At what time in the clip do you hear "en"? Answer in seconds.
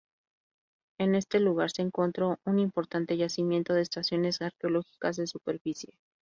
0.97-1.13